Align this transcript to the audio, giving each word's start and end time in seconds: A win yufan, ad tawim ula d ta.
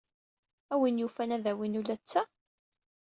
A 0.73 0.75
win 0.79 0.99
yufan, 1.01 1.33
ad 1.35 1.43
tawim 1.45 1.73
ula 1.79 1.95
d 2.01 2.03
ta. 2.11 2.23